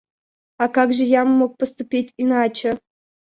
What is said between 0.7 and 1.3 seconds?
же я